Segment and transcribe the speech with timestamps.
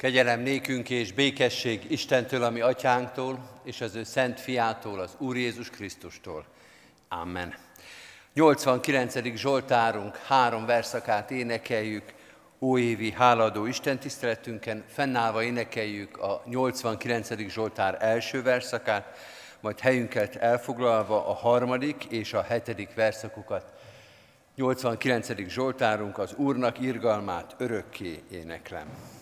[0.00, 5.70] Kegyelem nékünk és békesség Istentől, ami atyánktól, és az ő szent fiától, az Úr Jézus
[5.70, 6.44] Krisztustól.
[7.08, 7.54] Amen.
[8.34, 9.34] 89.
[9.36, 12.04] Zsoltárunk három verszakát énekeljük,
[12.60, 17.48] óévi háladó Isten tiszteletünken, fennállva énekeljük a 89.
[17.48, 19.18] Zsoltár első verszakát,
[19.60, 23.72] majd helyünket elfoglalva a harmadik és a hetedik verszakukat.
[24.54, 25.48] 89.
[25.48, 29.18] Zsoltárunk az Úrnak irgalmát örökké éneklem.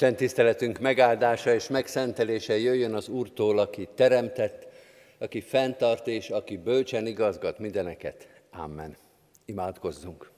[0.00, 4.66] Isten tiszteletünk megáldása és megszentelése jöjjön az Úrtól, aki teremtett,
[5.18, 8.28] aki fenntart és aki bölcsen igazgat mindeneket.
[8.50, 8.96] Amen.
[9.44, 10.30] Imádkozzunk.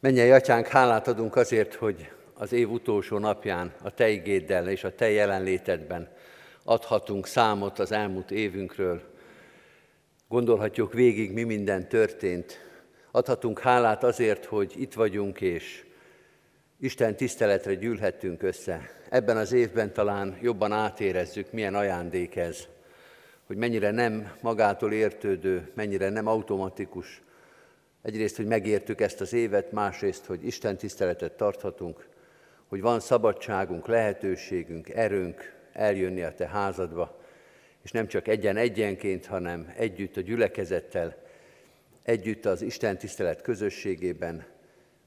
[0.00, 4.94] Mennyei atyánk, hálát adunk azért, hogy az év utolsó napján a Te igéddel és a
[4.94, 6.08] Te jelenlétedben
[6.62, 9.02] adhatunk számot az elmúlt évünkről.
[10.28, 12.58] Gondolhatjuk végig, mi minden történt.
[13.10, 15.83] Adhatunk hálát azért, hogy itt vagyunk és
[16.80, 18.90] Isten tiszteletre gyűlhettünk össze.
[19.08, 22.66] Ebben az évben talán jobban átérezzük, milyen ajándék ez,
[23.46, 27.22] hogy mennyire nem magától értődő, mennyire nem automatikus.
[28.02, 32.08] Egyrészt, hogy megértük ezt az évet, másrészt, hogy Isten tiszteletet tarthatunk,
[32.66, 37.20] hogy van szabadságunk, lehetőségünk, erőnk eljönni a Te házadba,
[37.82, 41.16] és nem csak egyen-egyenként, hanem együtt a gyülekezettel,
[42.02, 44.46] együtt az Isten tisztelet közösségében,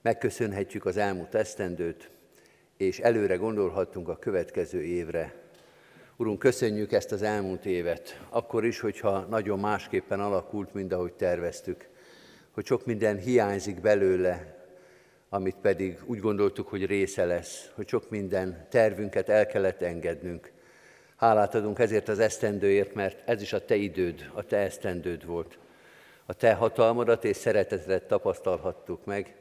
[0.08, 2.10] megköszönhetjük az elmúlt esztendőt,
[2.78, 5.34] és előre gondolhatunk a következő évre.
[6.18, 11.88] Urunk, köszönjük ezt az elmúlt évet, akkor is, hogyha nagyon másképpen alakult, mint ahogy terveztük,
[12.52, 14.56] hogy sok minden hiányzik belőle,
[15.30, 20.52] amit pedig úgy gondoltuk, hogy része lesz, hogy sok minden tervünket el kellett engednünk.
[21.16, 25.58] Hálát adunk ezért az esztendőért, mert ez is a Te időd, a Te esztendőd volt.
[26.26, 29.36] A Te hatalmadat és szeretetet tapasztalhattuk meg,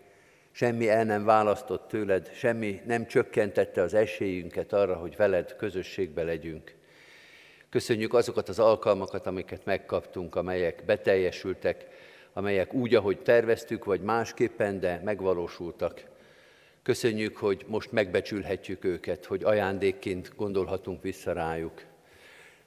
[0.56, 6.75] semmi el nem választott tőled, semmi nem csökkentette az esélyünket arra, hogy veled közösségbe legyünk.
[7.70, 11.87] Köszönjük azokat az alkalmakat, amiket megkaptunk, amelyek beteljesültek,
[12.32, 16.05] amelyek úgy, ahogy terveztük, vagy másképpen, de megvalósultak.
[16.82, 21.82] Köszönjük, hogy most megbecsülhetjük őket, hogy ajándékként gondolhatunk vissza rájuk.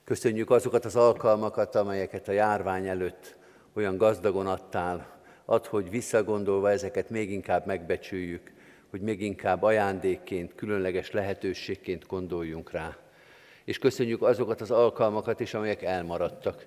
[0.03, 3.35] Köszönjük azokat az alkalmakat, amelyeket a járvány előtt
[3.73, 5.18] olyan gazdagon adtál,
[5.49, 8.51] ad, hogy visszagondolva ezeket még inkább megbecsüljük,
[8.89, 12.97] hogy még inkább ajándékként, különleges lehetőségként gondoljunk rá.
[13.63, 16.65] És köszönjük azokat az alkalmakat is, amelyek elmaradtak,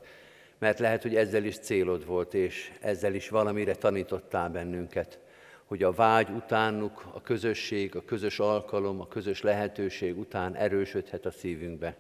[0.58, 5.18] mert lehet, hogy ezzel is célod volt, és ezzel is valamire tanítottál bennünket,
[5.64, 11.30] hogy a vágy utánuk, a közösség, a közös alkalom, a közös lehetőség után erősödhet a
[11.30, 11.96] szívünkbe.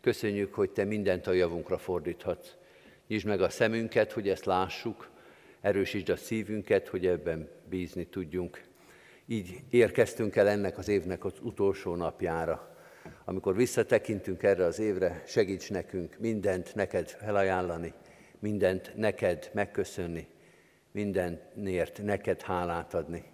[0.00, 2.48] Köszönjük, hogy Te mindent a javunkra fordíthatsz.
[3.08, 5.08] Nyisd meg a szemünket, hogy ezt lássuk,
[5.60, 8.62] erősítsd a szívünket, hogy ebben bízni tudjunk.
[9.26, 12.76] Így érkeztünk el ennek az évnek az utolsó napjára.
[13.24, 17.92] Amikor visszatekintünk erre az évre, segíts nekünk mindent neked felajánlani,
[18.38, 20.26] mindent neked megköszönni,
[20.92, 23.24] mindenért neked hálát adni.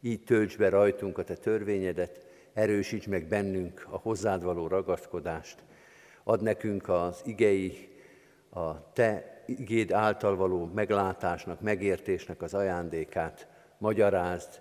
[0.00, 5.64] Így tölts be rajtunk a te törvényedet, erősíts meg bennünk a hozzád való ragaszkodást.
[6.24, 7.88] Ad nekünk az igei,
[8.56, 13.46] a te igéd által való meglátásnak, megértésnek az ajándékát
[13.78, 14.60] magyarázd,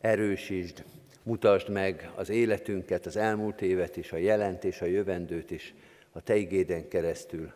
[0.00, 0.84] erősítsd,
[1.22, 5.74] mutasd meg az életünket, az elmúlt évet is, a jelent és a jövendőt is
[6.12, 7.52] a Te igéden keresztül.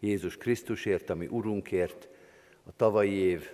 [0.00, 2.08] Jézus Krisztusért, ami Urunkért,
[2.64, 3.50] a tavalyi év,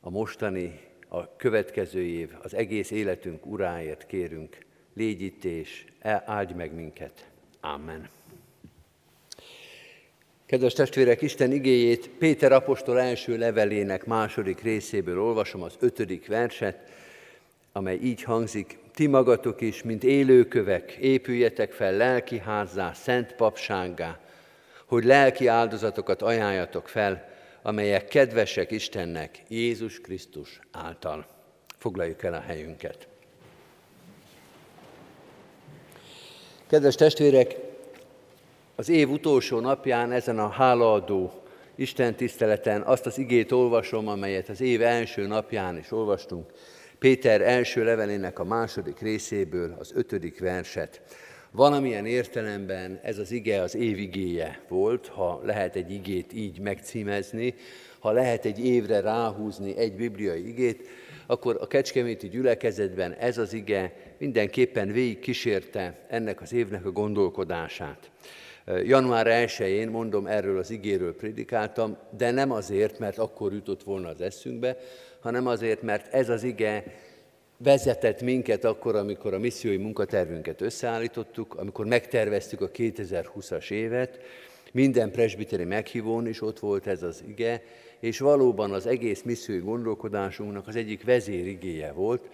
[0.00, 4.58] a mostani, a következő év, az egész életünk uráért kérünk.
[4.94, 5.84] Légy itt és
[6.24, 7.30] áldj meg minket.
[7.60, 8.08] Amen.
[10.54, 16.78] Kedves testvérek, Isten igéjét Péter apostol első levelének második részéből olvasom az ötödik verset,
[17.72, 24.20] amely így hangzik, ti magatok is, mint élőkövek, épüljetek fel lelki házzá, szent papsággá,
[24.84, 27.28] hogy lelki áldozatokat ajánljatok fel,
[27.62, 31.26] amelyek kedvesek Istennek Jézus Krisztus által.
[31.78, 33.08] Foglaljuk el a helyünket.
[36.66, 37.56] Kedves testvérek,
[38.76, 41.32] az év utolsó napján, ezen a hálaadó
[41.76, 46.50] Isten tiszteleten azt az igét olvasom, amelyet az év első napján is olvastunk,
[46.98, 51.02] Péter első levelének a második részéből az ötödik verset.
[51.50, 57.54] Valamilyen értelemben ez az ige az év igéje volt, ha lehet egy igét így megcímezni,
[57.98, 60.88] ha lehet egy évre ráhúzni egy bibliai igét,
[61.26, 68.10] akkor a Kecskeméti gyülekezetben ez az ige mindenképpen végig kísérte ennek az évnek a gondolkodását.
[68.66, 74.20] Január 1-én, mondom, erről az igéről prédikáltam, de nem azért, mert akkor jutott volna az
[74.20, 74.76] eszünkbe,
[75.20, 76.84] hanem azért, mert ez az ige
[77.56, 84.18] vezetett minket akkor, amikor a missziói munkatervünket összeállítottuk, amikor megterveztük a 2020-as évet,
[84.72, 87.62] minden presbiteri meghívón is ott volt ez az ige,
[88.00, 92.28] és valóban az egész missziói gondolkodásunknak az egyik vezérigéje volt,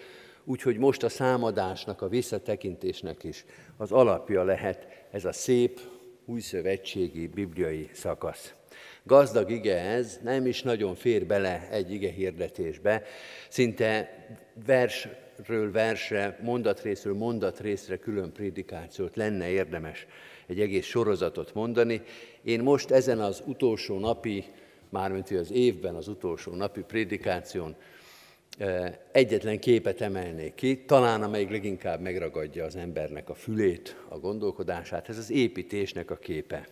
[0.44, 3.44] úgyhogy most a számadásnak, a visszatekintésnek is
[3.76, 5.80] az alapja lehet ez a szép,
[6.30, 8.54] új szövetségi bibliai szakasz.
[9.02, 13.02] Gazdag ige ez, nem is nagyon fér bele egy ige hirdetésbe,
[13.49, 14.14] szinte
[14.66, 20.06] vers versről versre, mondatrészről mondatrészre külön prédikációt lenne érdemes
[20.46, 22.02] egy egész sorozatot mondani.
[22.42, 24.44] Én most ezen az utolsó napi,
[24.88, 27.76] mármint az évben az utolsó napi prédikáción
[29.12, 35.19] egyetlen képet emelnék ki, talán amelyik leginkább megragadja az embernek a fülét, a gondolkodását, ez
[35.19, 36.69] az építésnek a képe.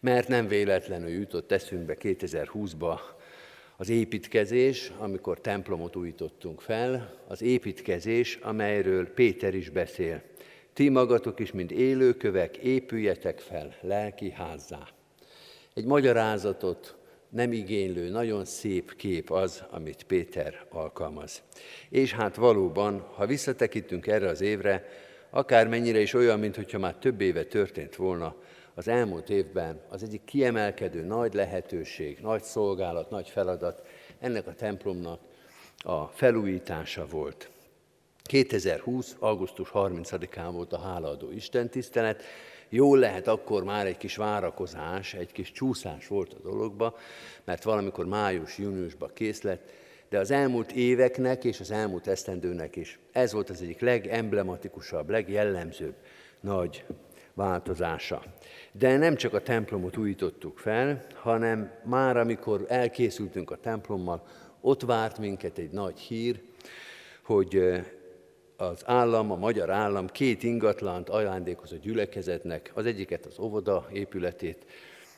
[0.00, 2.98] Mert nem véletlenül jutott eszünkbe 2020-ba
[3.76, 10.22] az építkezés, amikor templomot újítottunk fel, az építkezés, amelyről Péter is beszél.
[10.72, 14.88] Ti magatok is, mint élőkövek, épüljetek fel lelki házzá.
[15.74, 16.97] Egy magyarázatot
[17.28, 21.42] nem igénylő, nagyon szép kép az, amit Péter alkalmaz.
[21.88, 24.84] És hát valóban, ha visszatekintünk erre az évre,
[25.30, 28.34] akármennyire is olyan, mintha már több éve történt volna,
[28.74, 33.86] az elmúlt évben az egyik kiemelkedő nagy lehetőség, nagy szolgálat, nagy feladat
[34.18, 35.20] ennek a templomnak
[35.78, 37.50] a felújítása volt.
[38.22, 39.16] 2020.
[39.18, 42.22] augusztus 30-án volt a hálaadó istentisztelet,
[42.68, 46.96] Jól lehet akkor már egy kis várakozás, egy kis csúszás volt a dologba,
[47.44, 49.70] mert valamikor május-júniusban kész lett,
[50.08, 55.94] de az elmúlt éveknek és az elmúlt esztendőnek is ez volt az egyik legemblematikusabb, legjellemzőbb
[56.40, 56.84] nagy
[57.34, 58.22] változása.
[58.72, 64.26] De nem csak a templomot újítottuk fel, hanem már amikor elkészültünk a templommal,
[64.60, 66.40] ott várt minket egy nagy hír,
[67.22, 67.80] hogy
[68.60, 74.64] az állam, a magyar állam két ingatlant ajándékoz a gyülekezetnek, az egyiket az óvoda épületét,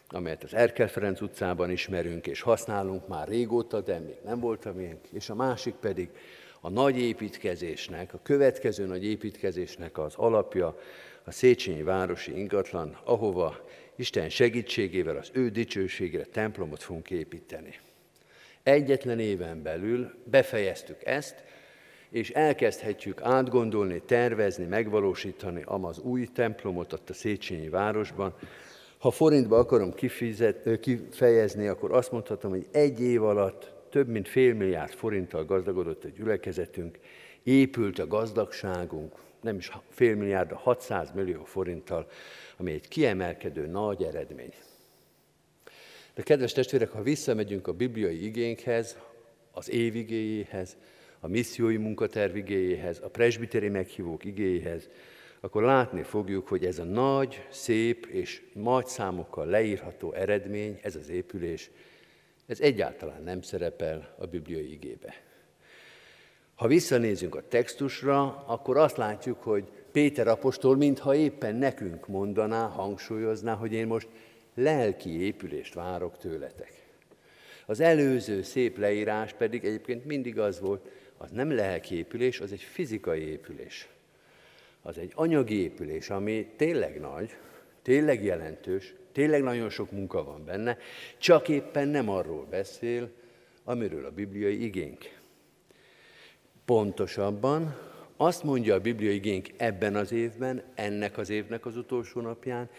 [0.08, 4.72] amelyet az Erkel Ferenc utcában ismerünk és használunk már régóta, de még nem volt a
[4.72, 6.08] miénk, és a másik pedig
[6.60, 10.78] a nagy építkezésnek, a következő nagy építkezésnek az alapja,
[11.24, 13.64] a Széchenyi városi ingatlan, ahova
[13.96, 17.78] Isten segítségével az ő dicsőségére templomot fogunk építeni.
[18.62, 21.42] Egyetlen éven belül befejeztük ezt,
[22.10, 28.34] és elkezdhetjük átgondolni, tervezni, megvalósítani az új templomot ott a Széchenyi városban.
[28.98, 34.54] Ha forintba akarom kifizet, kifejezni, akkor azt mondhatom, hogy egy év alatt több mint fél
[34.54, 36.98] milliárd forinttal gazdagodott a gyülekezetünk,
[37.42, 42.08] épült a gazdagságunk, nem is fél milliárd, de 600 millió forinttal,
[42.56, 44.52] ami egy kiemelkedő nagy eredmény.
[46.14, 48.98] De kedves testvérek, ha visszamegyünk a bibliai igénkhez,
[49.52, 50.76] az évigéjéhez,
[51.20, 54.88] a missziói munkaterv igéjéhez, a presbiteri meghívók igéjéhez,
[55.40, 61.08] akkor látni fogjuk, hogy ez a nagy, szép és nagy számokkal leírható eredmény, ez az
[61.08, 61.70] épülés,
[62.46, 65.14] ez egyáltalán nem szerepel a bibliai igébe.
[66.54, 73.54] Ha visszanézünk a textusra, akkor azt látjuk, hogy Péter apostol mintha éppen nekünk mondaná, hangsúlyozná,
[73.54, 74.08] hogy én most
[74.54, 76.72] lelki épülést várok tőletek.
[77.66, 80.88] Az előző szép leírás pedig egyébként mindig az volt,
[81.22, 83.88] az nem lelki épülés, az egy fizikai épülés.
[84.82, 87.36] Az egy anyagi épülés, ami tényleg nagy,
[87.82, 90.78] tényleg jelentős, tényleg nagyon sok munka van benne,
[91.18, 93.10] csak éppen nem arról beszél,
[93.64, 95.18] amiről a bibliai igénk.
[96.64, 97.76] Pontosabban
[98.16, 102.70] azt mondja a bibliai igénk ebben az évben, ennek az évnek az utolsó napján,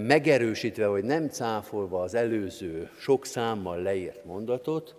[0.00, 4.94] megerősítve, hogy nem cáfolva az előző sok számmal leírt mondatot,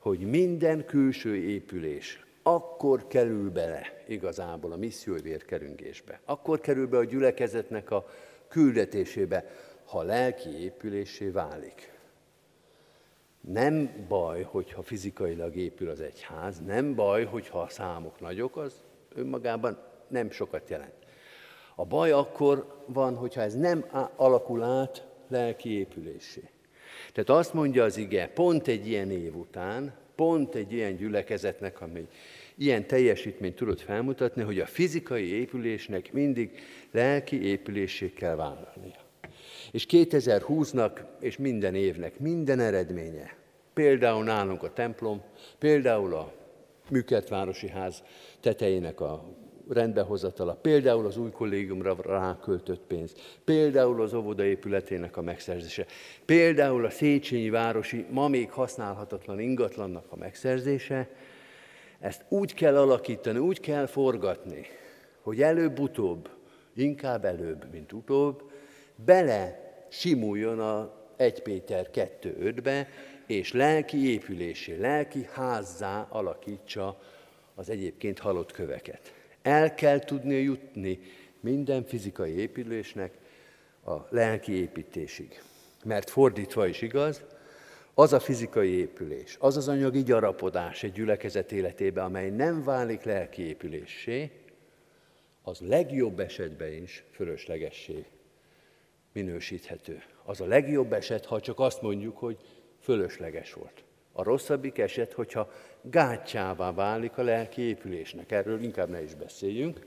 [0.00, 7.04] hogy minden külső épülés akkor kerül bele igazából a missziói vérkeringésbe, akkor kerül be a
[7.04, 8.06] gyülekezetnek a
[8.48, 9.44] küldetésébe,
[9.84, 11.98] ha lelki épülésé válik.
[13.40, 18.82] Nem baj, hogyha fizikailag épül az egyház, nem baj, hogyha a számok nagyok, az
[19.14, 19.78] önmagában
[20.08, 21.06] nem sokat jelent.
[21.74, 23.84] A baj akkor van, hogyha ez nem
[24.16, 26.50] alakul át lelki épülésé.
[27.12, 32.06] Tehát azt mondja az ige, pont egy ilyen év után, pont egy ilyen gyülekezetnek, ami
[32.56, 36.50] ilyen teljesítményt tudott felmutatni, hogy a fizikai épülésnek mindig
[36.90, 39.08] lelki épülésé kell vállalnia.
[39.70, 40.90] És 2020-nak
[41.20, 43.36] és minden évnek minden eredménye,
[43.74, 45.22] például nálunk a templom,
[45.58, 46.32] például a
[46.90, 48.02] Műkertvárosi Ház
[48.40, 49.24] tetejének a
[49.70, 55.86] rendbehozatala, például az új kollégiumra ráköltött pénz, például az óvoda épületének a megszerzése,
[56.24, 61.08] például a Széchenyi városi, ma még használhatatlan ingatlannak a megszerzése,
[62.00, 64.66] ezt úgy kell alakítani, úgy kell forgatni,
[65.20, 66.28] hogy előbb-utóbb,
[66.74, 68.50] inkább előbb, mint utóbb,
[69.04, 72.88] bele simuljon a 1 Péter 2.5-be,
[73.26, 76.98] és lelki épülésé, lelki házzá alakítsa
[77.54, 79.19] az egyébként halott köveket.
[79.42, 81.00] El kell tudni jutni
[81.40, 83.18] minden fizikai épülésnek
[83.84, 85.42] a lelki építésig.
[85.84, 87.22] Mert fordítva is igaz,
[87.94, 93.42] az a fizikai épülés, az az anyagi gyarapodás egy gyülekezet életébe, amely nem válik lelki
[93.42, 94.30] épülésé,
[95.42, 98.04] az legjobb esetben is fölöslegessé
[99.12, 100.02] minősíthető.
[100.24, 102.36] Az a legjobb eset, ha csak azt mondjuk, hogy
[102.80, 103.84] fölösleges volt.
[104.12, 105.52] A rosszabbik eset, hogyha
[105.82, 108.32] gátjává válik a lelki épülésnek.
[108.32, 109.86] Erről inkább ne is beszéljünk.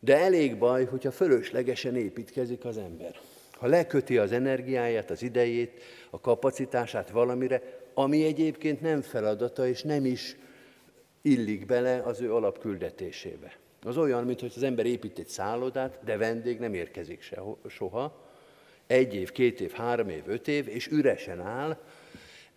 [0.00, 3.20] De elég baj, hogyha fölöslegesen építkezik az ember.
[3.50, 7.62] Ha leköti az energiáját, az idejét, a kapacitását valamire,
[7.94, 10.36] ami egyébként nem feladata és nem is
[11.22, 13.56] illik bele az ő alapküldetésébe.
[13.82, 17.30] Az olyan, mintha az ember épít egy szállodát, de vendég nem érkezik
[17.68, 18.26] soha.
[18.86, 21.78] Egy év, két év, három év, öt év, és üresen áll.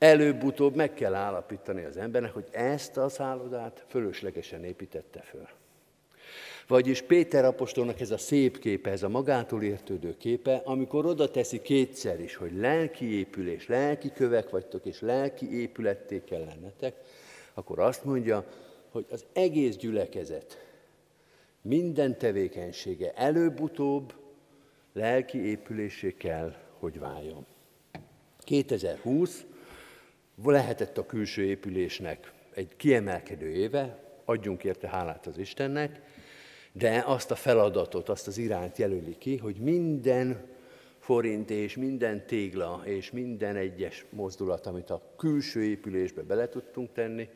[0.01, 5.47] Előbb-utóbb meg kell állapítani az embernek, hogy ezt a szállodát fölöslegesen építette föl.
[6.67, 11.61] Vagyis Péter apostolnak ez a szép képe, ez a magától értődő képe, amikor oda teszi
[11.61, 16.95] kétszer is, hogy lelki épülés, lelki kövek vagytok, és lelki épületté kell lennetek,
[17.53, 18.45] akkor azt mondja,
[18.91, 20.65] hogy az egész gyülekezet,
[21.61, 24.13] minden tevékenysége előbb-utóbb
[24.93, 27.45] lelki épülésé kell, hogy váljon.
[28.39, 29.45] 2020
[30.43, 36.01] lehetett a külső épülésnek egy kiemelkedő éve, adjunk érte hálát az Istennek,
[36.71, 40.49] de azt a feladatot, azt az irányt jelöli ki, hogy minden
[40.99, 47.29] forint és minden tégla és minden egyes mozdulat, amit a külső épülésbe bele tudtunk tenni,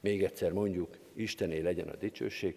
[0.00, 2.56] még egyszer mondjuk, Istené legyen a dicsőség,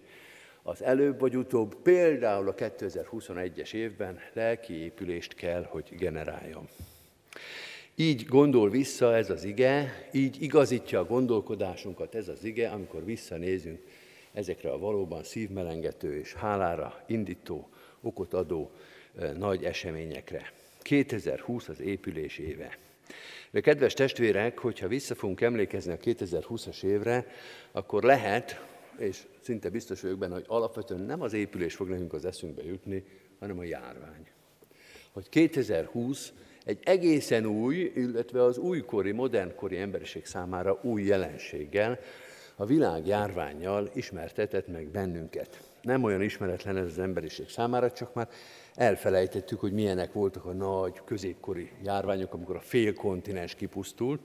[0.63, 6.67] az előbb vagy utóbb, például a 2021-es évben lelki épülést kell, hogy generáljon.
[7.95, 13.79] Így gondol vissza ez az ige, így igazítja a gondolkodásunkat ez az ige, amikor visszanézünk
[14.33, 17.69] ezekre a valóban szívmelengető és hálára indító,
[18.01, 18.71] okot adó
[19.37, 20.51] nagy eseményekre.
[20.81, 22.77] 2020 az épülés éve.
[23.51, 27.25] De kedves testvérek, hogyha vissza fogunk emlékezni a 2020-as évre,
[27.71, 28.65] akkor lehet,
[28.97, 33.03] és szinte biztos vagyok benne, hogy alapvetően nem az épülés fog nekünk az eszünkbe jutni,
[33.39, 34.27] hanem a járvány.
[35.11, 36.33] Hogy 2020
[36.65, 41.99] egy egészen új, illetve az újkori, modernkori emberiség számára új jelenséggel,
[42.55, 45.61] a világ járványjal ismertetett meg bennünket.
[45.81, 48.29] Nem olyan ismeretlen ez az emberiség számára, csak már
[48.75, 54.21] elfelejtettük, hogy milyenek voltak a nagy középkori járványok, amikor a fél kontinens kipusztult,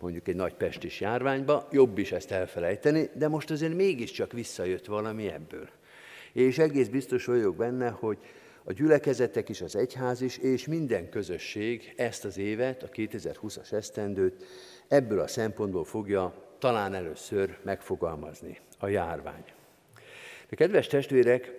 [0.00, 1.68] mondjuk egy nagy pestis járványba.
[1.70, 5.68] Jobb is ezt elfelejteni, de most azért mégiscsak visszajött valami ebből.
[6.32, 8.18] És egész biztos vagyok benne, hogy
[8.64, 14.44] a gyülekezetek is, az egyház is, és minden közösség ezt az évet, a 2020-as esztendőt
[14.88, 19.44] ebből a szempontból fogja talán először megfogalmazni, a járvány.
[20.48, 21.52] De kedves testvérek,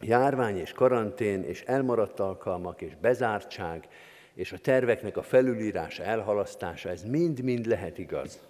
[0.00, 3.88] járvány és karantén és elmaradt alkalmak és bezártság
[4.34, 8.40] és a terveknek a felülírása, elhalasztása, ez mind-mind lehet igaz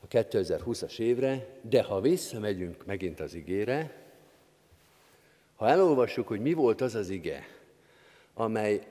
[0.00, 4.03] a 2020-as évre, de ha visszamegyünk megint az igére,
[5.56, 7.46] ha elolvassuk, hogy mi volt az az ige,
[8.34, 8.86] amely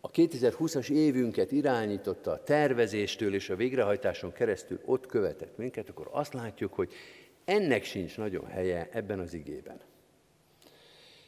[0.00, 6.32] a 2020-as évünket irányította a tervezéstől és a végrehajtáson keresztül ott követett minket, akkor azt
[6.32, 6.92] látjuk, hogy
[7.44, 9.80] ennek sincs nagyon helye ebben az igében.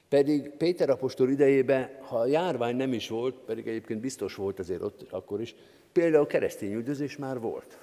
[0.08, 4.82] Pedig Péter apostol idejében, ha a járvány nem is volt, pedig egyébként biztos volt azért
[4.82, 5.54] ott akkor is,
[5.92, 7.78] például keresztény üldözés már volt.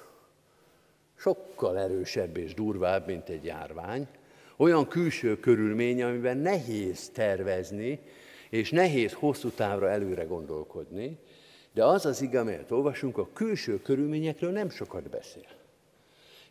[1.16, 4.08] Sokkal erősebb és durvább, mint egy járvány.
[4.56, 8.00] Olyan külső körülmény, amiben nehéz tervezni,
[8.50, 11.18] és nehéz hosszú távra előre gondolkodni,
[11.72, 15.46] de az az ige, amelyet olvasunk, a külső körülményekről nem sokat beszél.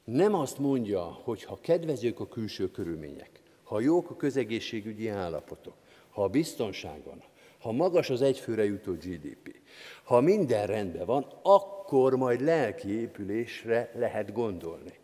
[0.03, 3.29] Nem azt mondja, hogy ha kedvezők a külső körülmények,
[3.63, 5.73] ha jók a közegészségügyi állapotok,
[6.09, 7.23] ha a biztonság van,
[7.59, 9.55] ha magas az egyfőre jutó GDP,
[10.03, 15.01] ha minden rendben van, akkor majd lelki épülésre lehet gondolni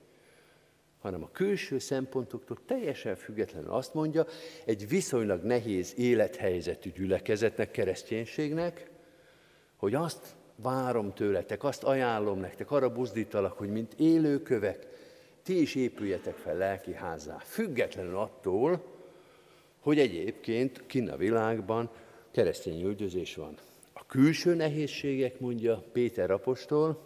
[0.99, 4.25] hanem a külső szempontoktól teljesen függetlenül azt mondja,
[4.65, 8.89] egy viszonylag nehéz élethelyzetű gyülekezetnek, kereszténységnek,
[9.75, 14.87] hogy azt várom tőletek, azt ajánlom nektek, arra buzdítalak, hogy mint élőkövek,
[15.43, 18.83] ti is épüljetek fel lelki házá, függetlenül attól,
[19.79, 21.89] hogy egyébként kinn a világban
[22.31, 23.57] keresztény üldözés van.
[23.93, 27.03] A külső nehézségek, mondja Péter apostol,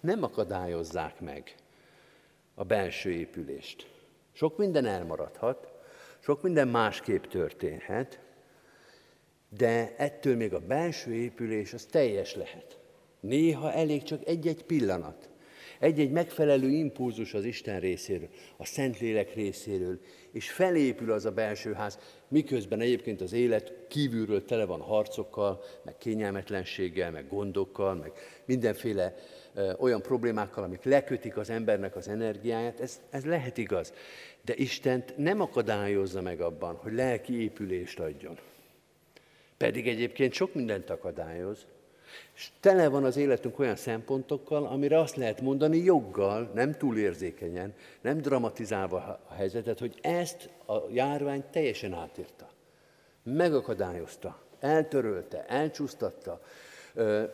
[0.00, 1.54] nem akadályozzák meg
[2.58, 3.86] a belső épülést.
[4.32, 5.68] Sok minden elmaradhat,
[6.18, 8.20] sok minden másképp történhet,
[9.48, 12.78] de ettől még a belső épülés az teljes lehet.
[13.20, 15.28] Néha elég csak egy-egy pillanat,
[15.78, 20.00] egy-egy megfelelő impulzus az Isten részéről, a Szentlélek részéről,
[20.32, 25.98] és felépül az a belső ház, miközben egyébként az élet kívülről tele van harcokkal, meg
[25.98, 28.12] kényelmetlenséggel, meg gondokkal, meg
[28.44, 29.14] mindenféle
[29.78, 33.92] olyan problémákkal, amik lekötik az embernek az energiáját, ez, ez lehet igaz.
[34.42, 38.38] De Istent nem akadályozza meg abban, hogy lelki épülést adjon.
[39.56, 41.66] Pedig egyébként sok mindent akadályoz.
[42.34, 47.74] És tele van az életünk olyan szempontokkal, amire azt lehet mondani joggal, nem túl érzékenyen,
[48.00, 52.48] nem dramatizálva a helyzetet, hogy ezt a járvány teljesen átírta.
[53.22, 56.40] Megakadályozta, eltörölte, elcsúsztatta,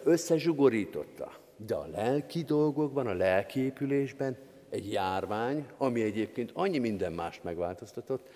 [0.04, 1.40] összezsugorította.
[1.66, 4.36] De a lelki dolgokban, a lelki épülésben
[4.70, 8.28] egy járvány, ami egyébként annyi minden mást megváltoztatott,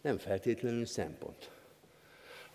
[0.00, 1.50] nem feltétlenül szempont.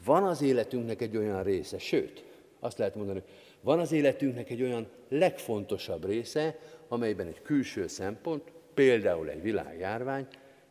[0.04, 2.24] Van az életünknek egy olyan része, sőt,
[2.60, 3.24] azt lehet mondani,
[3.62, 10.28] van az életünknek egy olyan legfontosabb része, amelyben egy külső szempont, például egy világjárvány,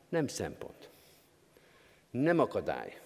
[0.08, 0.88] nem szempont.
[2.10, 3.00] Nem akadály.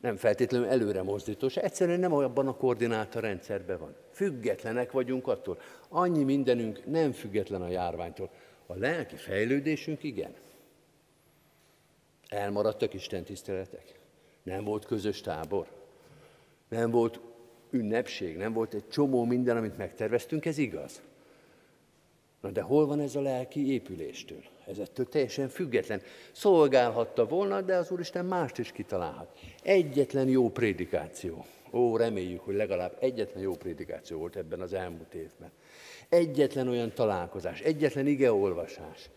[0.00, 3.94] Nem feltétlenül előre mozdítós, egyszerűen nem abban a koordináta rendszerben van.
[4.16, 5.58] Függetlenek vagyunk attól.
[5.88, 8.30] Annyi mindenünk nem független a járványtól.
[8.66, 10.34] A lelki fejlődésünk igen.
[12.28, 13.94] Elmaradtak Isten tiszteletek.
[14.42, 15.66] Nem volt közös tábor.
[16.68, 17.20] Nem volt
[17.70, 21.02] ünnepség, nem volt egy csomó minden, amit megterveztünk, ez igaz.
[22.40, 24.42] Na de hol van ez a lelki épüléstől?
[24.66, 26.02] Ez ettől teljesen független.
[26.32, 29.38] Szolgálhatta volna, de az Úristen mást is kitalálhat.
[29.62, 31.44] Egyetlen jó prédikáció.
[31.76, 35.50] Ó, reméljük, hogy legalább egyetlen jó prédikáció volt ebben az elmúlt évben.
[36.08, 39.10] Egyetlen olyan találkozás, egyetlen igeolvasás,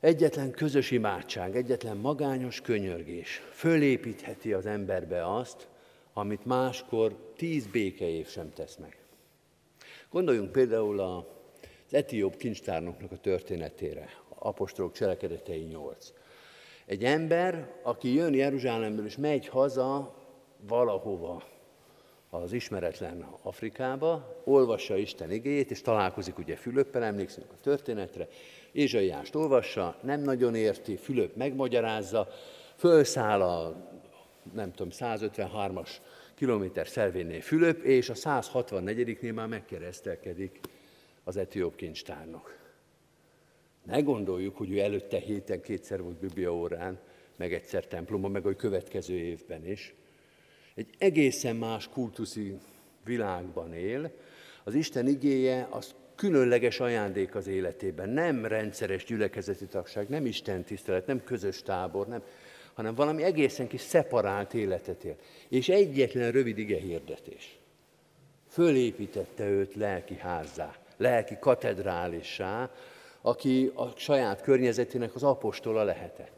[0.00, 5.68] egyetlen közös imádság, egyetlen magányos könyörgés fölépítheti az emberbe azt,
[6.12, 8.98] amit máskor tíz békeév sem tesz meg.
[10.10, 11.24] Gondoljunk például az
[11.94, 16.12] etióp kincstárnoknak a történetére, apostolok cselekedetei 8.
[16.86, 20.14] Egy ember, aki jön Jeruzsálemből és megy haza
[20.60, 21.42] valahova,
[22.30, 28.28] az ismeretlen Afrikába, olvassa Isten igéjét, és találkozik ugye Fülöppel, emlékszünk a történetre,
[28.72, 32.28] Ézsaiást olvassa, nem nagyon érti, Fülöp megmagyarázza,
[32.76, 33.76] fölszáll a
[34.52, 35.90] nem tudom, 153-as
[36.34, 40.60] kilométer szelvénnél Fülöp, és a 164-nél már megkeresztelkedik
[41.24, 42.56] az etióp kincstárnok.
[43.84, 46.98] Ne gondoljuk, hogy ő előtte héten kétszer volt Biblia órán,
[47.36, 49.94] meg egyszer templomban, meg a következő évben is.
[50.76, 52.58] Egy egészen más kultuszi
[53.04, 54.10] világban él.
[54.64, 58.08] Az Isten igéje az különleges ajándék az életében.
[58.08, 62.22] Nem rendszeres gyülekezeti tagság, nem Isten tisztelet, nem közös tábor, nem,
[62.74, 65.16] hanem valami egészen kis szeparált életet él.
[65.48, 67.58] És egyetlen rövid ige hirdetés.
[68.48, 72.70] Fölépítette őt lelki házzá, lelki katedrálissá,
[73.20, 76.35] aki a saját környezetének az apostola lehetett.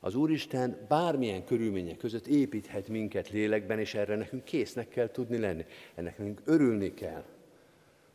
[0.00, 5.64] Az Úristen bármilyen körülmények között építhet minket lélekben, és erre nekünk késznek kell tudni lenni.
[5.94, 7.24] Ennek nekünk örülni kell,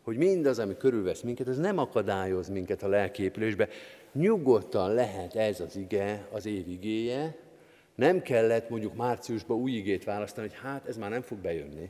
[0.01, 3.67] hogy mindaz, ami körülvesz minket, az nem akadályoz minket a lelkiépülésbe.
[4.11, 7.35] Nyugodtan lehet ez az ige, az év igéje,
[7.95, 11.89] nem kellett mondjuk márciusban új igét választani, hogy hát ez már nem fog bejönni.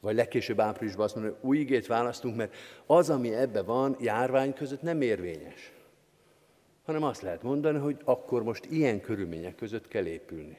[0.00, 2.54] Vagy legkésőbb áprilisban azt mondani, hogy új igét választunk, mert
[2.86, 5.75] az, ami ebbe van, járvány között nem érvényes.
[6.86, 10.58] Hanem azt lehet mondani, hogy akkor most ilyen körülmények között kell épülni.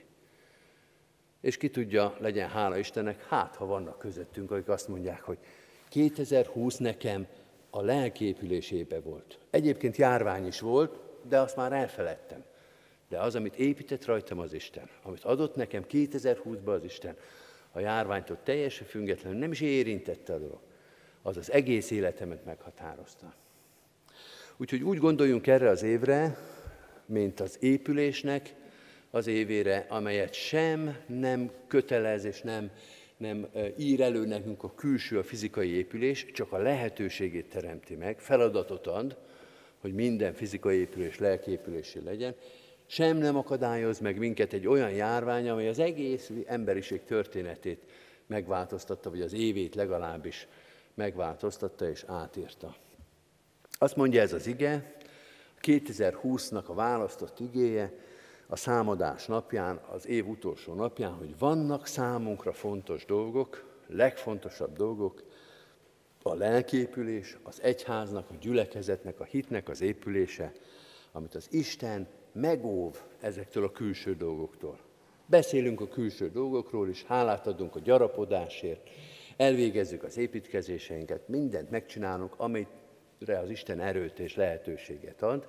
[1.42, 5.38] És ki tudja, legyen hála Istennek, hát ha vannak közöttünk, akik azt mondják, hogy
[5.90, 7.28] 2020 nekem
[7.70, 9.40] a lelképülésébe volt.
[9.50, 12.44] Egyébként járvány is volt, de azt már elfeledtem.
[13.10, 17.16] De az, amit épített rajtam az Isten, amit adott nekem 2020-ban az Isten,
[17.72, 20.60] a járványtól teljesen függetlenül nem is érintette a dolog,
[21.22, 23.34] az az egész életemet meghatározta.
[24.58, 26.38] Úgyhogy úgy gondoljunk erre az évre,
[27.06, 28.54] mint az épülésnek
[29.12, 32.72] az évére, amelyet sem nem kötelez és nem
[33.18, 38.88] nem ír elő nekünk a külső, a fizikai épülés, csak a lehetőségét teremti meg, feladatot
[38.88, 39.18] ad,
[39.82, 42.36] hogy minden fizikai épülés lelkiépülésé legyen,
[42.86, 47.82] sem nem akadályoz meg minket egy olyan járvány, amely az egész emberiség történetét
[48.28, 50.48] megváltoztatta, vagy az évét legalábbis
[50.94, 52.76] megváltoztatta és átírta.
[53.78, 54.96] Azt mondja ez az ige,
[55.62, 57.94] 2020-nak a választott igéje,
[58.48, 65.24] a számadás napján, az év utolsó napján, hogy vannak számunkra fontos dolgok, legfontosabb dolgok,
[66.24, 70.52] a lelképülés, az egyháznak, a gyülekezetnek, a hitnek az épülése,
[71.12, 74.80] amit az Isten megóv ezektől a külső dolgoktól.
[75.26, 78.90] Beszélünk a külső dolgokról is, hálát adunk a gyarapodásért,
[79.38, 82.34] elvégezzük az építkezéseinket, mindent megcsinálunk,
[83.20, 85.48] amire az Isten erőt és lehetőséget ad,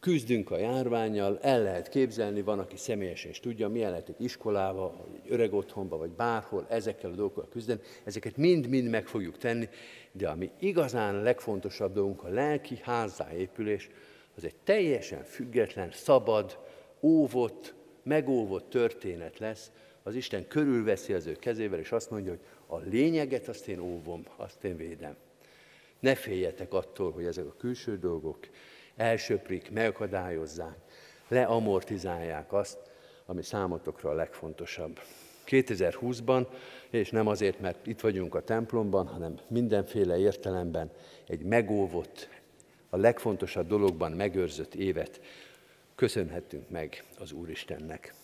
[0.00, 4.94] küzdünk a járványjal, el lehet képzelni, van, aki személyesen is tudja, milyen lehet egy iskolába,
[4.96, 7.80] vagy egy öreg otthonba, vagy bárhol ezekkel a dolgokkal küzdeni.
[8.04, 9.68] Ezeket mind-mind meg fogjuk tenni,
[10.12, 13.90] de ami igazán legfontosabb dolgunk, a lelki házzáépülés,
[14.36, 16.58] az egy teljesen független, szabad,
[17.00, 19.70] óvott, megóvott történet lesz.
[20.02, 24.26] Az Isten körülveszi az ő kezével, és azt mondja, hogy a lényeget azt én óvom,
[24.36, 25.16] azt én védem.
[26.02, 28.38] Ne féljetek attól, hogy ezek a külső dolgok
[28.96, 30.76] elsöprik, megakadályozzák,
[31.28, 32.78] leamortizálják azt,
[33.26, 35.00] ami számotokra a legfontosabb.
[35.46, 36.46] 2020-ban,
[36.90, 40.90] és nem azért, mert itt vagyunk a templomban, hanem mindenféle értelemben
[41.26, 42.28] egy megóvott,
[42.90, 45.20] a legfontosabb dologban megőrzött évet
[45.94, 48.14] köszönhetünk meg az Úristennek.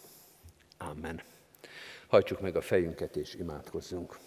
[0.78, 1.22] Amen.
[2.06, 4.18] Hajtsuk meg a fejünket és imádkozzunk.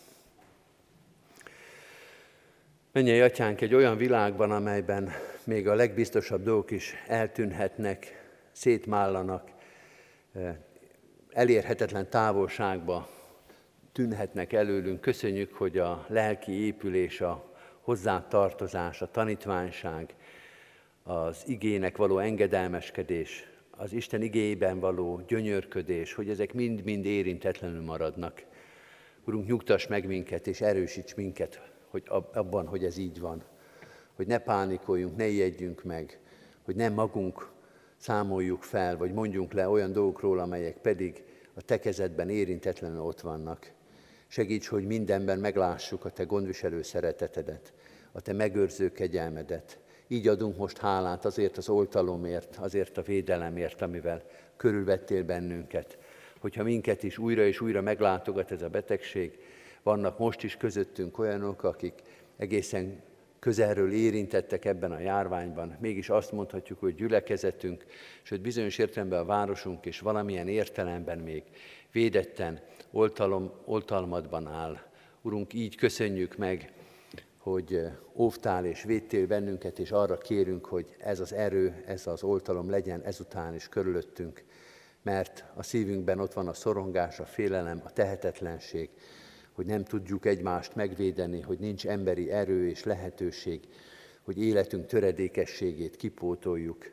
[2.93, 5.11] Mennyei atyánk, egy olyan világban, amelyben
[5.43, 9.49] még a legbiztosabb dolgok is eltűnhetnek, szétmállanak,
[10.33, 10.55] eh,
[11.29, 13.09] elérhetetlen távolságba
[13.91, 15.01] tűnhetnek előlünk.
[15.01, 20.15] Köszönjük, hogy a lelki épülés, a hozzátartozás, a tanítványság,
[21.03, 28.43] az igének való engedelmeskedés, az Isten igéjében való gyönyörködés, hogy ezek mind-mind érintetlenül maradnak.
[29.25, 33.43] Urunk, nyugtass meg minket, és erősíts minket hogy abban, hogy ez így van.
[34.15, 36.19] Hogy ne pánikoljunk, ne ijedjünk meg,
[36.61, 37.49] hogy nem magunk
[37.97, 41.23] számoljuk fel, vagy mondjunk le olyan dolgokról, amelyek pedig
[41.53, 43.71] a te kezedben érintetlenül ott vannak.
[44.27, 47.73] Segíts, hogy mindenben meglássuk a te gondviselő szeretetedet,
[48.11, 49.79] a te megőrző kegyelmedet.
[50.07, 54.23] Így adunk most hálát azért az oltalomért, azért a védelemért, amivel
[54.57, 55.97] körülvettél bennünket.
[56.39, 59.39] Hogyha minket is újra és újra meglátogat ez a betegség,
[59.83, 61.93] vannak most is közöttünk olyanok, akik
[62.37, 63.01] egészen
[63.39, 67.85] közelről érintettek ebben a járványban, mégis azt mondhatjuk, hogy gyülekezetünk,
[68.21, 71.43] sőt bizonyos értelemben a városunk és valamilyen értelemben még
[71.91, 72.59] védetten,
[72.91, 74.77] oltalom, oltalmadban áll.
[75.21, 76.73] Urunk, így köszönjük meg,
[77.37, 77.81] hogy
[78.13, 83.01] óvtál és védtél bennünket, és arra kérünk, hogy ez az erő, ez az oltalom legyen
[83.01, 84.43] ezután is körülöttünk,
[85.01, 88.89] mert a szívünkben ott van a szorongás, a félelem, a tehetetlenség,
[89.53, 93.67] hogy nem tudjuk egymást megvédeni, hogy nincs emberi erő és lehetőség,
[94.21, 96.85] hogy életünk töredékességét kipótoljuk.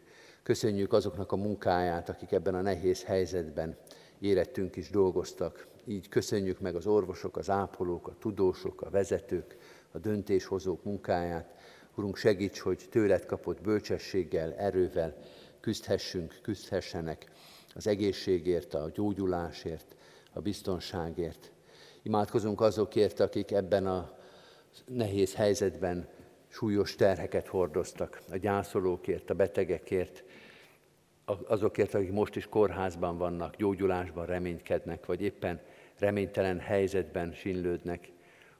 [0.42, 3.76] Köszönjük azoknak a munkáját, akik ebben a nehéz helyzetben
[4.18, 5.66] érettünk is dolgoztak.
[5.84, 9.56] Így köszönjük meg az orvosok, az ápolók, a tudósok, a vezetők,
[9.92, 11.54] a döntéshozók munkáját.
[11.94, 15.16] Urunk, segíts, hogy tőled kapott bölcsességgel, erővel
[15.60, 17.30] küzdhessünk, küzdhessenek
[17.74, 19.96] az egészségért, a gyógyulásért,
[20.32, 21.52] a biztonságért.
[22.08, 24.10] Imádkozunk azokért, akik ebben a
[24.86, 26.08] nehéz helyzetben
[26.48, 30.24] súlyos terheket hordoztak, a gyászolókért, a betegekért,
[31.24, 35.60] azokért, akik most is kórházban vannak, gyógyulásban reménykednek, vagy éppen
[35.98, 38.12] reménytelen helyzetben sinlődnek.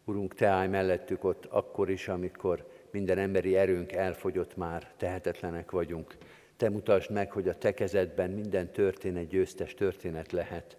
[0.05, 6.17] Urunk, Te állj mellettük ott akkor is, amikor minden emberi erőnk elfogyott már, tehetetlenek vagyunk.
[6.57, 10.77] Te mutasd meg, hogy a Te kezedben minden történet győztes történet lehet.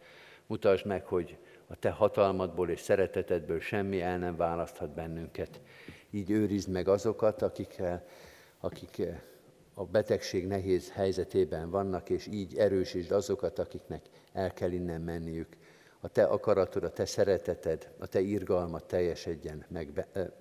[0.47, 1.37] Mutasd meg, hogy
[1.71, 5.61] a te hatalmadból és szeretetedből semmi el nem választhat bennünket.
[6.09, 7.81] Így őrizd meg azokat, akik,
[8.59, 9.01] akik
[9.73, 15.47] a betegség nehéz helyzetében vannak, és így erősítsd azokat, akiknek el kell innen menniük.
[15.99, 20.33] A te akaratod, a te szereteted, a te irgalmat teljesedjen, meg be,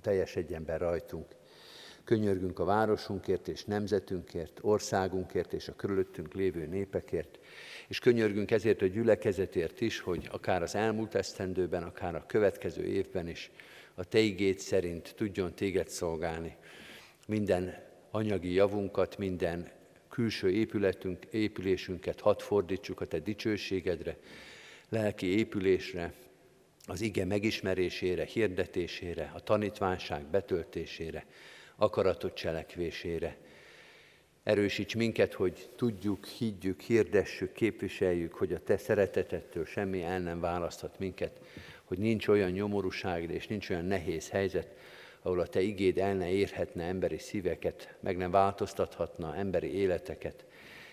[0.00, 1.26] teljesedjen be rajtunk.
[2.04, 7.38] Könyörgünk a városunkért és nemzetünkért, országunkért és a körülöttünk lévő népekért,
[7.90, 13.28] és könyörgünk ezért a gyülekezetért is, hogy akár az elmúlt esztendőben, akár a következő évben
[13.28, 13.50] is
[13.94, 16.56] a Te igét szerint tudjon Téged szolgálni.
[17.26, 19.70] Minden anyagi javunkat, minden
[20.08, 24.16] külső épületünk, épülésünket hadd fordítsuk a Te dicsőségedre,
[24.88, 26.12] lelki épülésre,
[26.86, 31.26] az ige megismerésére, hirdetésére, a tanítványság betöltésére,
[31.76, 33.36] akaratot cselekvésére,
[34.42, 40.98] Erősíts minket, hogy tudjuk, higgyük, hirdessük, képviseljük, hogy a Te szeretetettől semmi el nem választhat
[40.98, 41.40] minket,
[41.84, 44.76] hogy nincs olyan nyomorúság és nincs olyan nehéz helyzet,
[45.22, 50.44] ahol a Te igéd el ne érhetne emberi szíveket, meg nem változtathatna emberi életeket,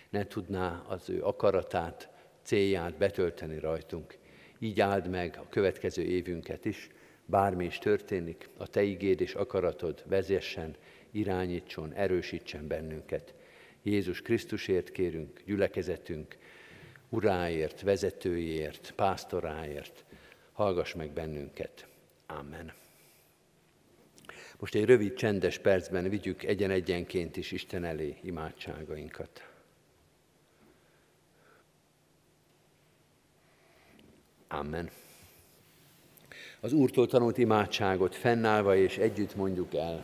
[0.09, 2.09] ne tudná az ő akaratát,
[2.43, 4.17] célját betölteni rajtunk.
[4.59, 6.89] Így áld meg a következő évünket is,
[7.25, 10.75] bármi is történik, a Te igéd és akaratod vezessen,
[11.17, 13.33] irányítson, erősítsen bennünket.
[13.83, 16.37] Jézus Krisztusért kérünk, gyülekezetünk,
[17.09, 20.05] uráért, vezetőjért, pásztoráért,
[20.51, 21.87] hallgass meg bennünket.
[22.25, 22.73] Amen.
[24.59, 29.47] Most egy rövid, csendes percben vigyük egyen-egyenként is Isten elé imádságainkat.
[34.47, 34.89] Amen.
[36.59, 40.03] Az Úrtól tanult imádságot fennállva és együtt mondjuk el.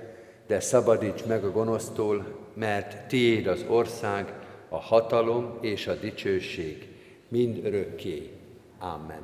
[0.51, 4.33] de szabadíts meg a gonosztól, mert tiéd az ország,
[4.69, 6.87] a hatalom és a dicsőség
[7.27, 8.31] mind örökké.
[8.79, 9.23] Amen.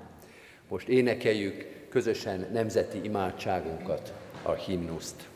[0.69, 4.13] Most énekeljük közösen nemzeti imádságunkat,
[4.43, 5.27] a himnuszt.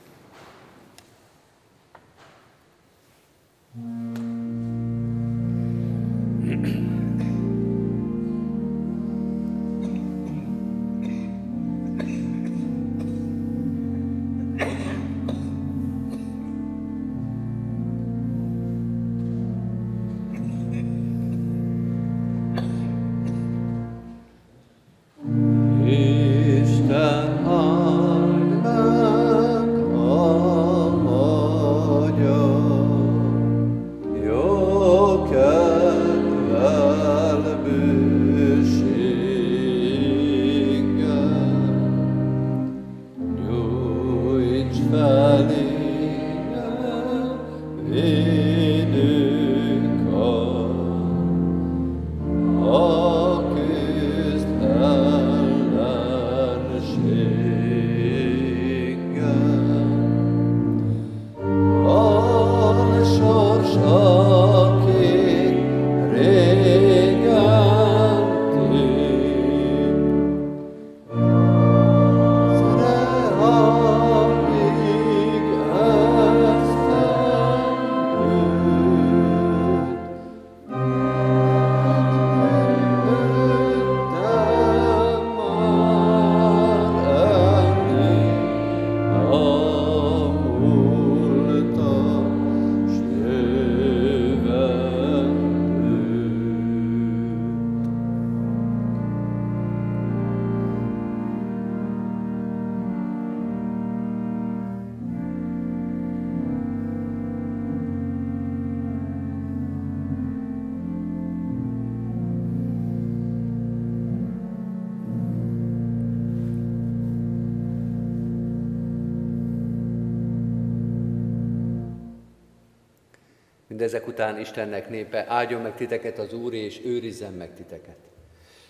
[123.81, 127.97] Mindezek után Istennek népe, áldjon meg titeket az Úr, és őrizzen meg titeket.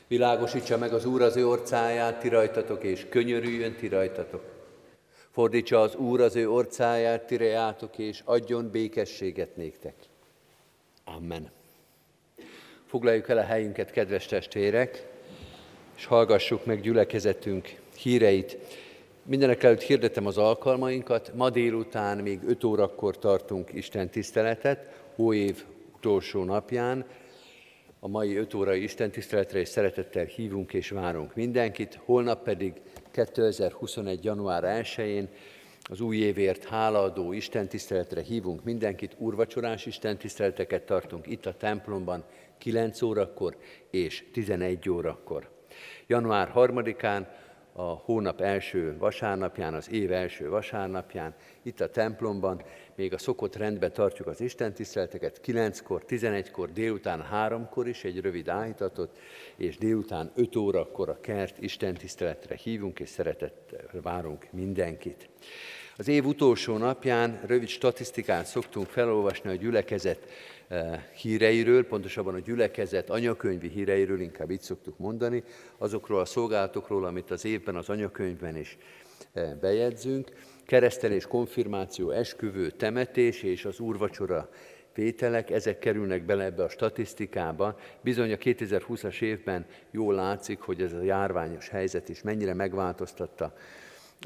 [0.08, 4.44] Világosítsa meg az Úr az ő orcáját, ti rajtatok, és könyörüljön ti rajtatok.
[5.32, 9.94] Fordítsa az Úr az ő orcáját, ti rejátok, és adjon békességet néktek.
[11.06, 11.52] Amen.
[12.86, 15.08] Foglaljuk el a helyünket, kedves testvérek,
[15.96, 18.58] és hallgassuk meg gyülekezetünk híreit.
[19.24, 21.32] Mindenek előtt hirdetem az alkalmainkat.
[21.36, 25.64] Ma délután még 5 órakor tartunk Isten tiszteletet, óév
[25.96, 27.06] utolsó napján.
[28.00, 32.00] A mai 5 órai Isten tiszteletre és szeretettel hívunk és várunk mindenkit.
[32.06, 32.74] Holnap pedig
[33.12, 34.24] 2021.
[34.24, 35.30] január 1-én
[35.84, 42.24] az új évért hálaadó Isten tiszteletre hívunk mindenkit, úrvacsorás Isten tiszteleteket tartunk itt a templomban
[42.58, 43.58] 9 órakor
[43.90, 45.50] és 11 órakor.
[46.08, 47.28] Január 3-án
[47.82, 52.62] a hónap első vasárnapján, az év első vasárnapján, itt a templomban,
[52.96, 58.48] még a szokott rendben tartjuk az Isten tiszteleteket, 9-kor, 11-kor, délután 3-kor is egy rövid
[58.48, 59.18] áhítatot,
[59.56, 65.30] és délután 5 órakor a kert Isten tiszteletre hívunk, és szeretettel várunk mindenkit.
[65.98, 70.28] Az év utolsó napján rövid statisztikát szoktunk felolvasni a gyülekezet
[71.16, 75.44] híreiről, pontosabban a gyülekezet anyakönyvi híreiről, inkább így szoktuk mondani,
[75.78, 78.78] azokról a szolgálatokról, amit az évben az anyakönyvben is
[79.34, 80.32] eh, bejegyzünk.
[80.66, 84.50] Keresztelés, konfirmáció, esküvő, temetés és az úrvacsora
[84.94, 87.80] vételek, ezek kerülnek bele ebbe a statisztikába.
[88.02, 93.54] Bizony a 2020-as évben jól látszik, hogy ez a járványos helyzet is mennyire megváltoztatta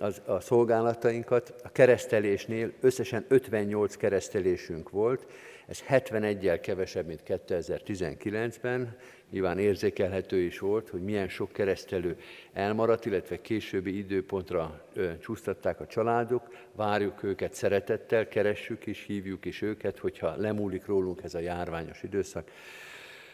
[0.02, 1.54] az, a szolgálatainkat.
[1.64, 5.26] A keresztelésnél összesen 58 keresztelésünk volt,
[5.68, 8.98] ez 71-jel kevesebb, mint 2019-ben.
[9.30, 12.18] Nyilván érzékelhető is volt, hogy milyen sok keresztelő
[12.54, 14.86] elmaradt, illetve későbbi időpontra
[15.22, 16.56] csúsztatták a családok.
[16.76, 22.52] Várjuk őket szeretettel, keressük is, hívjuk is őket, hogyha lemúlik rólunk ez a járványos időszak,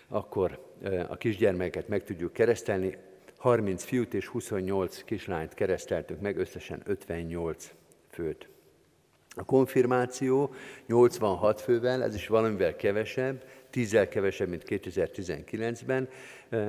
[0.08, 0.60] akkor
[1.08, 2.98] a kisgyermeket meg tudjuk keresztelni.
[3.38, 7.74] 30 fiút és 28 kislányt kereszteltük meg, összesen 58
[8.10, 8.51] főt.
[9.36, 10.54] A konfirmáció
[10.88, 16.10] 86 fővel, ez is valamivel kevesebb, 10 kevesebb, mint 2019-ben.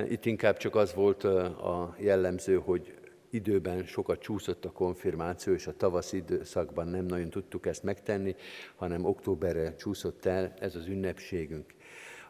[0.08, 2.94] Itt inkább csak az volt a jellemző, hogy
[3.30, 8.34] időben sokat csúszott a konfirmáció, és a tavasz időszakban nem nagyon tudtuk ezt megtenni,
[8.76, 11.74] hanem októberre csúszott el ez az ünnepségünk.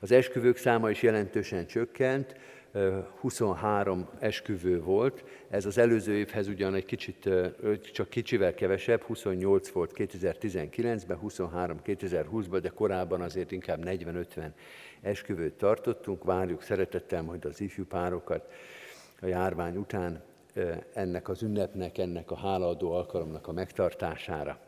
[0.01, 2.35] Az esküvők száma is jelentősen csökkent,
[3.21, 7.29] 23 esküvő volt, ez az előző évhez ugyan egy kicsit,
[7.93, 14.51] csak kicsivel kevesebb, 28 volt 2019-ben, 23 2020-ban, de korábban azért inkább 40-50
[15.01, 16.25] esküvőt tartottunk.
[16.25, 18.53] Várjuk szeretettel majd az ifjú párokat
[19.21, 20.23] a járvány után
[20.93, 24.59] ennek az ünnepnek, ennek a hálaadó alkalomnak a megtartására.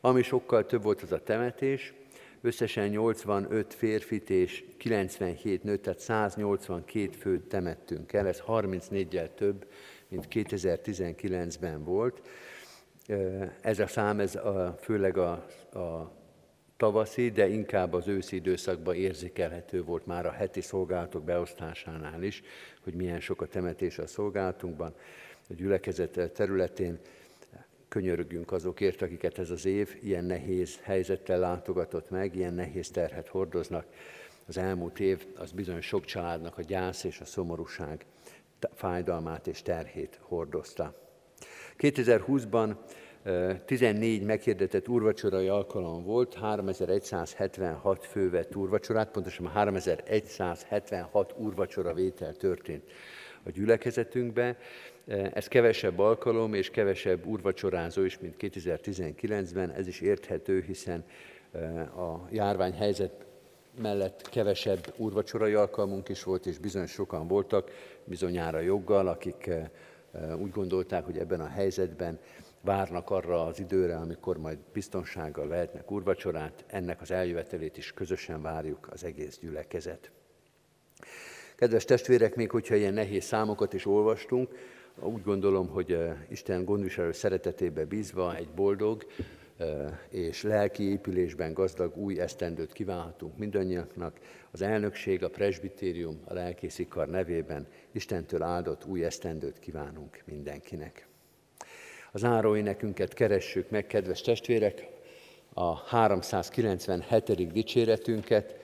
[0.00, 1.94] Ami sokkal több volt az a temetés,
[2.42, 9.66] összesen 85 férfit és 97 nőt, tehát 182 főt temettünk el, ez 34-jel több,
[10.08, 12.22] mint 2019-ben volt.
[13.60, 15.30] Ez a szám, ez a, főleg a,
[15.72, 16.12] a
[16.76, 22.42] tavaszi, de inkább az őszi időszakban érzékelhető volt már a heti szolgálatok beosztásánál is,
[22.82, 24.94] hogy milyen sok a temetés a szolgálatunkban,
[25.48, 26.98] a gyülekezet területén
[27.92, 33.86] könyörögünk azokért, akiket ez az év ilyen nehéz helyzettel látogatott meg, ilyen nehéz terhet hordoznak.
[34.46, 38.06] Az elmúlt év az bizony sok családnak a gyász és a szomorúság
[38.74, 40.94] fájdalmát és terhét hordozta.
[41.78, 42.76] 2020-ban
[43.64, 52.90] 14 meghirdetett úrvacsorai alkalom volt, 3176 fő úrvacsorát, pontosan 3176 úrvacsora vétel történt
[53.42, 54.56] a gyülekezetünkbe.
[55.06, 59.70] Ez kevesebb alkalom és kevesebb úrvacsorázó is, mint 2019-ben.
[59.70, 61.04] Ez is érthető, hiszen
[61.96, 63.26] a járványhelyzet
[63.80, 67.70] mellett kevesebb úrvacsorai alkalmunk is volt, és bizony sokan voltak,
[68.04, 69.50] bizonyára joggal, akik
[70.38, 72.18] úgy gondolták, hogy ebben a helyzetben
[72.60, 78.88] várnak arra az időre, amikor majd biztonsággal lehetnek úrvacsorát, ennek az eljövetelét is közösen várjuk
[78.90, 80.10] az egész gyülekezet.
[81.56, 84.54] Kedves testvérek, még hogyha ilyen nehéz számokat is olvastunk,
[85.00, 89.06] úgy gondolom, hogy Isten gondviselő szeretetébe bízva egy boldog
[90.08, 94.18] és lelki épülésben gazdag új esztendőt kívánhatunk mindannyiaknak.
[94.50, 101.06] Az elnökség, a presbitérium, a lelkészikar nevében Istentől áldott új esztendőt kívánunk mindenkinek.
[102.12, 104.88] Az áróénekünket keressük meg, kedves testvérek,
[105.52, 107.52] a 397.
[107.52, 108.56] dicséretünket,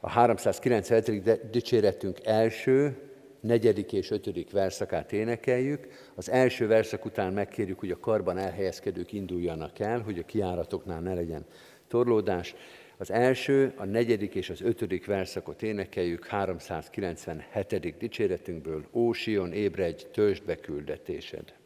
[0.00, 1.50] a 397.
[1.50, 3.09] dicséretünk első,
[3.40, 5.88] negyedik és ötödik verszakát énekeljük.
[6.14, 11.14] Az első verszak után megkérjük, hogy a karban elhelyezkedők induljanak el, hogy a kiáratoknál ne
[11.14, 11.44] legyen
[11.88, 12.54] torlódás.
[12.96, 17.96] Az első, a negyedik és az ötödik verszakot énekeljük 397.
[17.98, 18.86] dicséretünkből.
[18.92, 21.58] Ó Sion, ébredj, töltsd be küldetésed!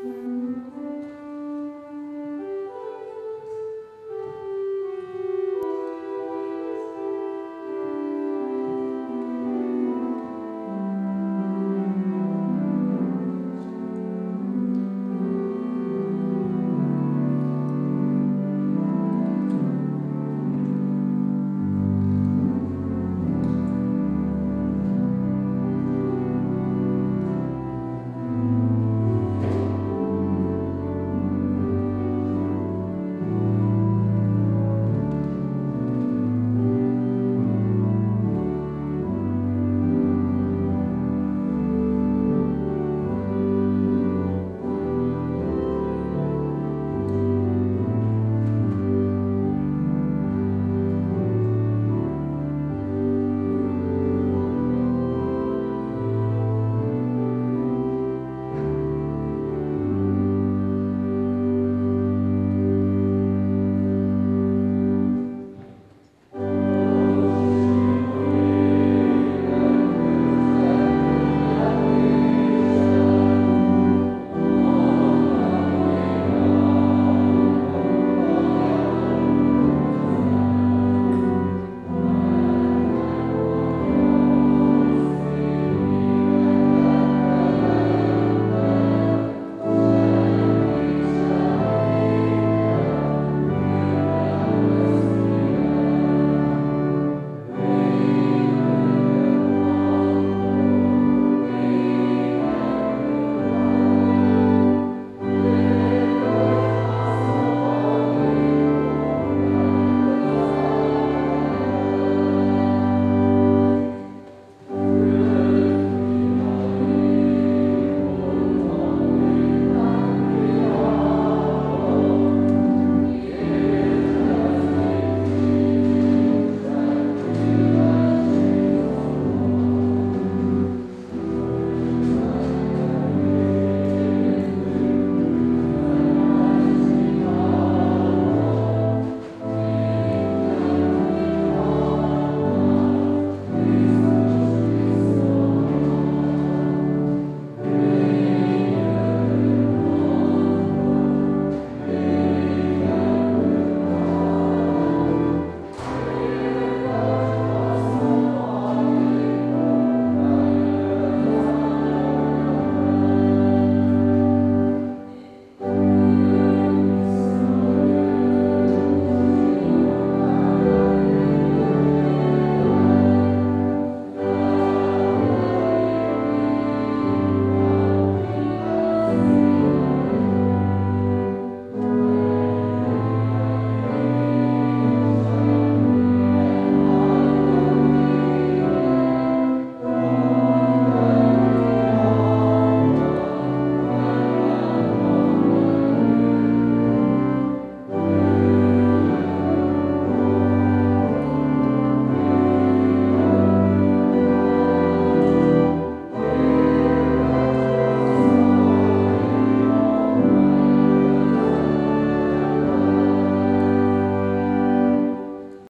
[0.00, 0.77] thank you